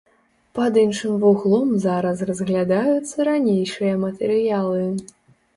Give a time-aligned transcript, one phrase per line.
[0.59, 4.83] Пад іншым вуглом зараз разглядаюцца ранейшыя матэрыялы.